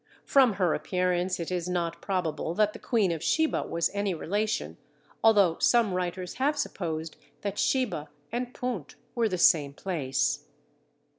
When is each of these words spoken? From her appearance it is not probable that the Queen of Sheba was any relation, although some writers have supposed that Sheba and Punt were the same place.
From 0.25 0.53
her 0.53 0.73
appearance 0.73 1.39
it 1.39 1.51
is 1.51 1.69
not 1.69 2.01
probable 2.01 2.55
that 2.55 2.73
the 2.73 2.79
Queen 2.79 3.11
of 3.11 3.21
Sheba 3.23 3.67
was 3.67 3.91
any 3.93 4.15
relation, 4.15 4.77
although 5.23 5.59
some 5.59 5.93
writers 5.93 6.33
have 6.41 6.57
supposed 6.57 7.17
that 7.41 7.59
Sheba 7.59 8.09
and 8.31 8.51
Punt 8.51 8.95
were 9.13 9.29
the 9.29 9.37
same 9.37 9.73
place. 9.73 10.45